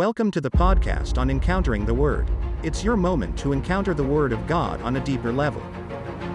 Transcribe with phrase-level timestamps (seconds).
[0.00, 2.26] Welcome to the podcast on Encountering the Word.
[2.62, 5.60] It's your moment to encounter the Word of God on a deeper level.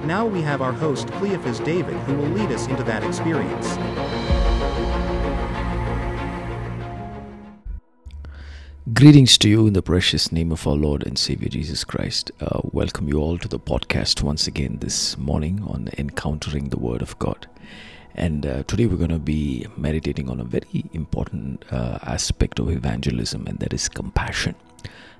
[0.03, 3.75] Now we have our host Cleophas David who will lead us into that experience.
[8.93, 12.29] Greetings to you in the precious name of our Lord and Savior Jesus Christ.
[12.39, 17.01] Uh, welcome you all to the podcast once again this morning on Encountering the Word
[17.01, 17.47] of God.
[18.15, 22.69] And uh, today we're going to be meditating on a very important uh, aspect of
[22.69, 24.55] evangelism, and that is compassion.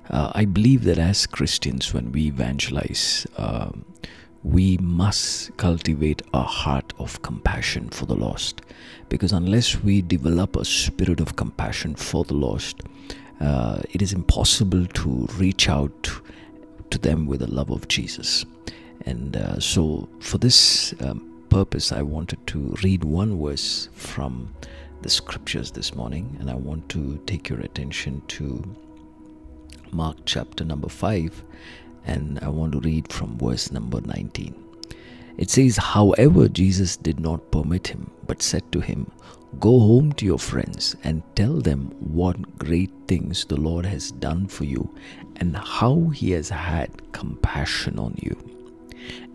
[0.10, 3.86] Uh, I believe that as Christians, when we evangelize, um,
[4.44, 8.62] we must cultivate a heart of compassion for the lost.
[9.10, 12.84] Because unless we develop a spirit of compassion for the lost,
[13.42, 16.10] uh, it is impossible to reach out
[16.92, 18.46] to them with the love of Jesus.
[19.06, 24.54] And uh, so, for this um, purpose, I wanted to read one verse from
[25.02, 28.62] the scriptures this morning, and I want to take your attention to
[29.90, 31.44] Mark chapter number 5,
[32.08, 34.54] and I want to read from verse number 19.
[35.38, 39.10] It says, However, Jesus did not permit him, but said to him,
[39.58, 44.48] Go home to your friends and tell them what great things the Lord has done
[44.48, 44.94] for you
[45.38, 48.55] and how he has had compassion on you.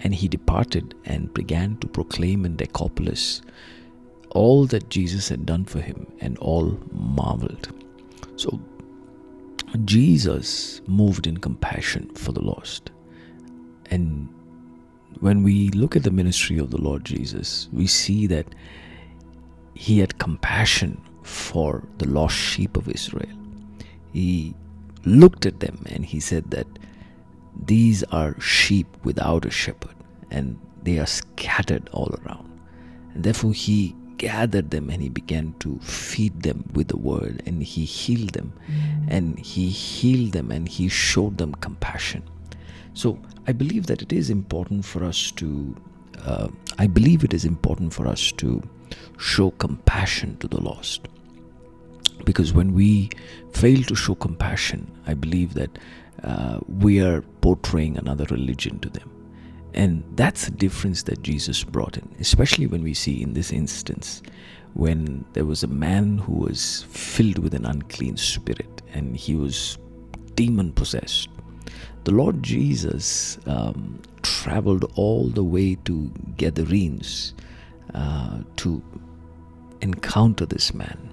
[0.01, 3.43] And he departed and began to proclaim in Decapolis
[4.31, 7.73] all that Jesus had done for him, and all marveled.
[8.37, 8.61] So,
[9.85, 12.91] Jesus moved in compassion for the lost.
[13.91, 14.29] And
[15.21, 18.47] when we look at the ministry of the Lord Jesus, we see that
[19.75, 23.37] he had compassion for the lost sheep of Israel.
[24.13, 24.55] He
[25.05, 26.67] looked at them and he said that
[27.67, 29.95] these are sheep without a shepherd
[30.31, 32.49] and they are scattered all around.
[33.15, 37.63] And therefore he gathered them and he began to feed them with the word and
[37.63, 38.53] he healed them
[39.09, 42.23] and he healed them and he showed them compassion.
[42.95, 45.75] So I believe that it is important for us to,
[46.25, 48.63] uh, I believe it is important for us to
[49.19, 51.09] show compassion to the lost.
[52.25, 53.11] Because when we
[53.53, 55.79] fail to show compassion, I believe that
[56.23, 59.11] uh, we are portraying another religion to them.
[59.73, 64.23] And that's the difference that Jesus brought in, especially when we see in this instance
[64.75, 69.79] when there was a man who was filled with an unclean spirit and he was
[70.35, 71.29] demon possessed.
[72.05, 77.35] The Lord Jesus um, traveled all the way to Gadarenes
[77.95, 78.83] uh, to
[79.83, 81.10] encounter this man.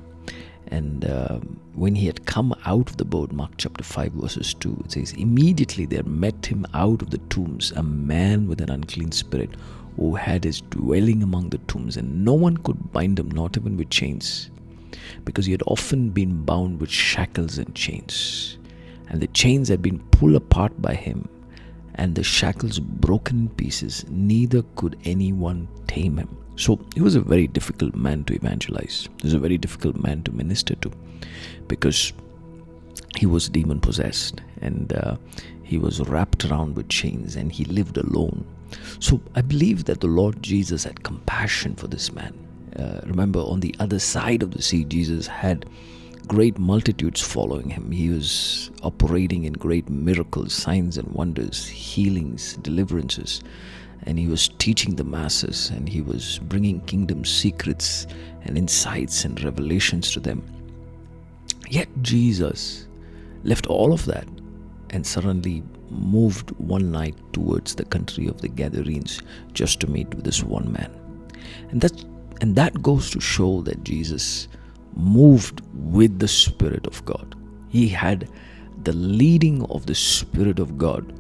[0.70, 1.40] And uh,
[1.74, 5.14] when he had come out of the boat, Mark chapter 5, verses 2, it says,
[5.14, 9.52] Immediately there met him out of the tombs a man with an unclean spirit
[9.96, 13.78] who had his dwelling among the tombs, and no one could bind him, not even
[13.78, 14.52] with chains,
[15.26, 18.58] because he had often been bound with shackles and chains.
[19.10, 21.28] And the chains had been pulled apart by him,
[21.98, 26.38] and the shackles broken in pieces, neither could anyone tame him.
[26.56, 29.10] So he was a very difficult man to evangelize.
[29.22, 30.92] He was a very difficult man to minister to
[31.68, 32.14] because
[33.16, 35.18] he was demon possessed and uh,
[35.64, 38.46] he was wrapped around with chains and he lived alone.
[39.00, 42.34] So I believe that the Lord Jesus had compassion for this man.
[42.78, 45.66] Uh, remember, on the other side of the sea, Jesus had
[46.28, 47.92] great multitudes following him.
[47.92, 53.42] He was operating in great miracles, signs, and wonders, healings, deliverances
[54.08, 58.08] and he was teaching the masses and he was bringing kingdom secrets
[58.44, 60.42] and insights and revelations to them.
[61.70, 62.88] Yet Jesus
[63.44, 64.26] left all of that
[64.92, 69.22] and suddenly moved one night towards the country of the Gadarenes
[69.52, 70.92] just to meet with this one man.
[71.70, 72.04] And that
[72.40, 74.48] and that goes to show that Jesus
[74.98, 77.36] moved with the Spirit of God.
[77.70, 78.30] He had
[78.84, 81.14] the leading of the Spirit of God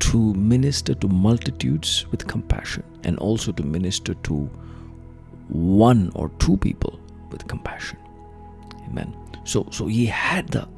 [0.00, 4.50] to minister to multitudes with compassion and also to minister to
[5.48, 6.98] one or two people
[7.30, 7.98] with compassion
[8.88, 10.68] amen so so he had the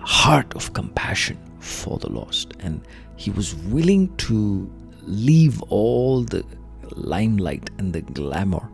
[0.00, 2.80] heart of compassion for the lost and
[3.16, 4.70] he was willing to
[5.02, 6.44] leave all the
[6.96, 8.68] limelight and the glamour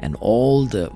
[0.00, 0.90] and all the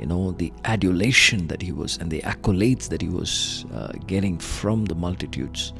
[0.00, 4.38] you know the adulation that he was and the accolades that he was uh, getting
[4.38, 5.74] from the multitudes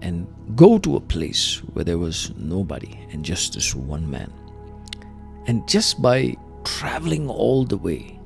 [0.00, 4.32] and go to a place where there was nobody and just this one man.
[5.46, 8.18] And just by traveling all the way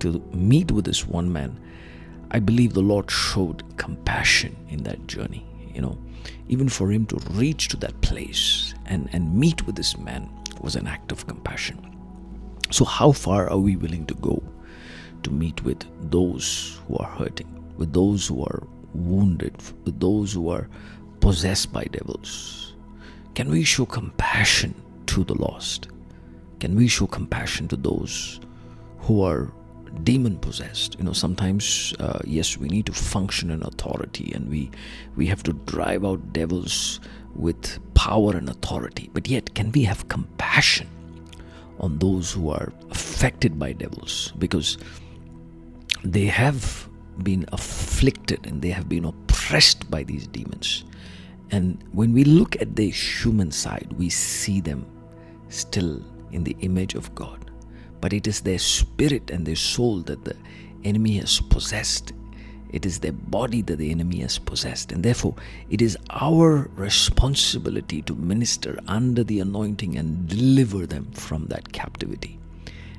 [0.00, 1.58] to meet with this one man,
[2.30, 5.46] I believe the Lord showed compassion in that journey.
[5.74, 5.98] You know,
[6.48, 10.28] even for him to reach to that place and, and meet with this man
[10.60, 11.90] was an act of compassion.
[12.70, 14.42] So, how far are we willing to go
[15.24, 17.54] to meet with those who are hurting?
[17.76, 19.54] with those who are wounded,
[19.84, 20.68] with those who are
[21.20, 22.74] possessed by devils?
[23.34, 24.74] Can we show compassion
[25.06, 25.88] to the lost?
[26.60, 28.40] Can we show compassion to those
[29.00, 29.52] who are
[30.02, 34.68] demon possessed you know sometimes uh, yes we need to function in authority and we
[35.14, 36.98] we have to drive out devils
[37.36, 40.88] with power and authority but yet can we have compassion
[41.78, 44.78] on those who are affected by devils because
[46.04, 46.88] they have
[47.22, 50.84] been afflicted and they have been oppressed by these demons
[51.50, 54.84] and when we look at the human side we see them
[55.48, 56.02] still
[56.32, 57.50] in the image of god
[58.00, 60.36] but it is their spirit and their soul that the
[60.84, 62.12] enemy has possessed.
[62.70, 64.92] It is their body that the enemy has possessed.
[64.92, 65.34] And therefore,
[65.70, 72.38] it is our responsibility to minister under the anointing and deliver them from that captivity.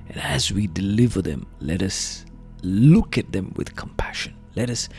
[0.10, 2.26] And as we deliver them, let us
[2.62, 4.36] look at them with compassion.
[4.56, 4.90] Let us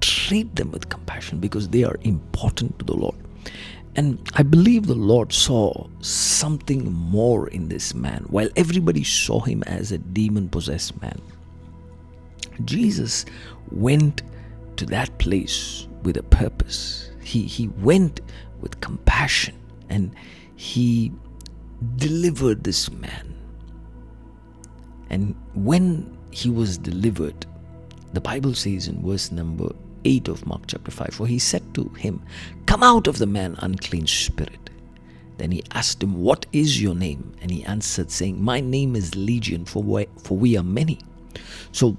[0.00, 3.16] treat them with compassion because they are important to the Lord.
[3.96, 8.24] And I believe the Lord saw something more in this man.
[8.28, 11.20] While everybody saw him as a demon possessed man,
[12.64, 13.24] Jesus
[13.70, 14.22] went
[14.76, 17.10] to that place with a purpose.
[17.22, 18.20] He, he went
[18.60, 19.54] with compassion
[19.88, 20.12] and
[20.56, 21.12] he
[21.96, 23.34] delivered this man.
[25.10, 27.46] And when he was delivered,
[28.12, 29.72] the Bible says in verse number
[30.04, 31.14] 8 of Mark chapter 5.
[31.14, 32.22] For he said to him,
[32.66, 34.70] Come out of the man, unclean spirit.
[35.38, 37.32] Then he asked him, What is your name?
[37.40, 40.98] And he answered, saying, My name is Legion, for we, for we are many.
[41.70, 41.96] So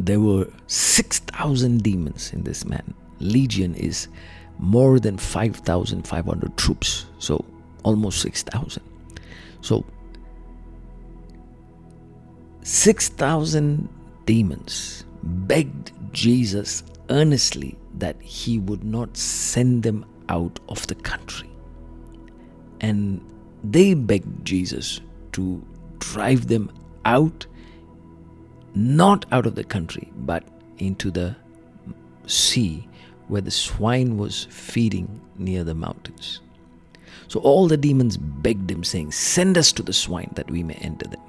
[0.00, 2.94] there were 6,000 demons in this man.
[3.20, 4.08] Legion is
[4.58, 7.06] more than 5,500 troops.
[7.20, 7.44] So
[7.84, 8.82] almost 6,000.
[9.60, 9.84] So
[12.62, 13.88] 6,000
[14.26, 21.50] demons begged Jesus earnestly that he would not send them out of the country.
[22.80, 23.20] And
[23.62, 25.00] they begged Jesus
[25.32, 25.62] to
[25.98, 26.70] drive them
[27.04, 27.46] out,
[28.74, 30.44] not out of the country, but
[30.78, 31.36] into the
[32.26, 32.88] sea
[33.28, 36.40] where the swine was feeding near the mountains.
[37.28, 40.74] So all the demons begged him, saying, Send us to the swine that we may
[40.74, 41.20] enter them.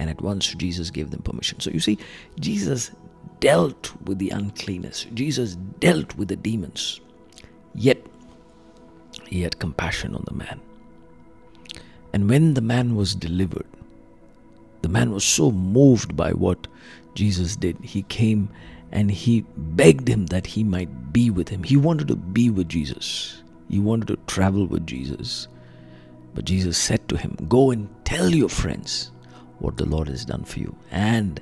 [0.00, 1.60] And at once Jesus gave them permission.
[1.60, 1.98] So you see,
[2.40, 2.90] Jesus
[3.38, 7.00] dealt with the uncleanness, Jesus dealt with the demons.
[7.74, 8.04] Yet,
[9.26, 10.58] he had compassion on the man.
[12.14, 13.66] And when the man was delivered,
[14.80, 16.66] the man was so moved by what
[17.14, 17.76] Jesus did.
[17.82, 18.48] He came
[18.90, 21.62] and he begged him that he might be with him.
[21.62, 25.46] He wanted to be with Jesus, he wanted to travel with Jesus.
[26.34, 29.10] But Jesus said to him, Go and tell your friends
[29.60, 31.40] what the Lord has done for you and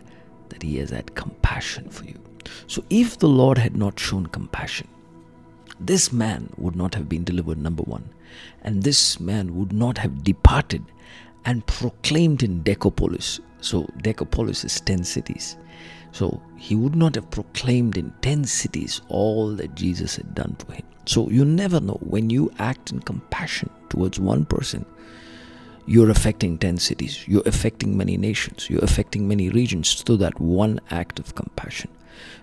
[0.51, 2.21] that He has had compassion for you.
[2.67, 4.89] So, if the Lord had not shown compassion,
[5.81, 8.09] this man would not have been delivered, number one,
[8.63, 10.85] and this man would not have departed
[11.45, 13.41] and proclaimed in Decapolis.
[13.61, 15.57] So, Decapolis is 10 cities.
[16.13, 20.73] So, he would not have proclaimed in 10 cities all that Jesus had done for
[20.73, 20.85] him.
[21.07, 24.85] So, you never know when you act in compassion towards one person,
[25.89, 30.79] you're affecting 10 cities, you're affecting many nations, you're affecting many regions through that one
[30.91, 31.91] act of compassion.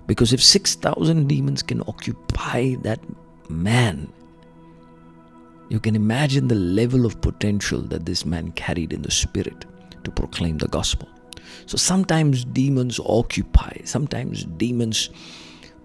[0.07, 2.99] Because if 6,000 demons can occupy that
[3.47, 4.11] man,
[5.69, 9.65] you can imagine the level of potential that this man carried in the spirit
[10.03, 11.07] to proclaim the gospel.
[11.67, 15.11] So sometimes demons occupy, sometimes demons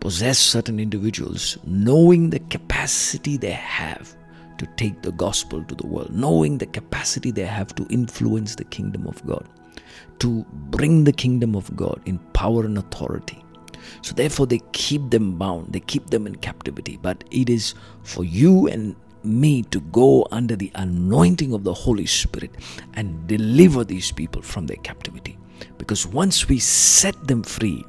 [0.00, 4.16] possess certain individuals, knowing the capacity they have
[4.60, 8.64] to take the gospel to the world, knowing the capacity they have to influence the
[8.64, 9.48] kingdom of God,
[10.18, 13.42] to bring the kingdom of God in power and authority.
[14.02, 16.98] So, therefore, they keep them bound, they keep them in captivity.
[17.00, 22.04] But it is for you and me to go under the anointing of the Holy
[22.04, 22.54] Spirit
[22.94, 25.38] and deliver these people from their captivity.
[25.78, 27.82] Because once we set them free,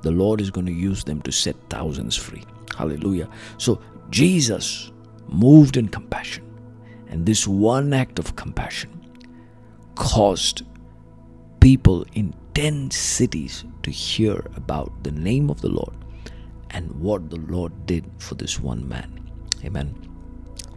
[0.00, 2.44] the Lord is going to use them to set thousands free.
[2.74, 3.28] Hallelujah.
[3.58, 4.92] So, Jesus
[5.30, 6.44] moved in compassion.
[7.08, 8.90] And this one act of compassion
[9.94, 10.62] caused
[11.60, 15.94] people in 10 cities to hear about the name of the Lord
[16.70, 19.30] and what the Lord did for this one man.
[19.64, 19.94] Amen.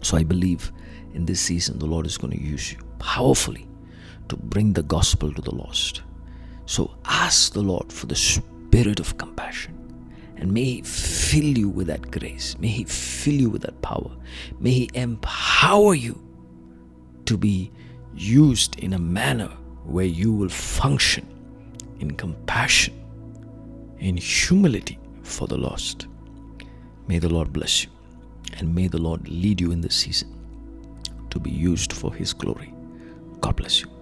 [0.01, 0.71] So I believe
[1.13, 3.67] in this season the Lord is going to use you powerfully
[4.29, 6.01] to bring the gospel to the lost.
[6.65, 9.82] So ask the Lord for the spirit of compassion
[10.37, 12.57] and may He fill you with that grace.
[12.59, 14.11] May He fill you with that power.
[14.59, 16.21] May He empower you
[17.25, 17.71] to be
[18.15, 19.49] used in a manner
[19.85, 21.27] where you will function
[21.99, 22.93] in compassion
[23.99, 26.07] in humility for the lost.
[27.07, 27.89] May the Lord bless you
[28.57, 30.29] and may the Lord lead you in this season
[31.29, 32.73] to be used for His glory.
[33.39, 33.92] God bless you.